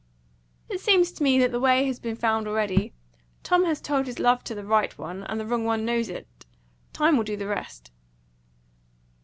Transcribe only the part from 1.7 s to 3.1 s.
has been found already.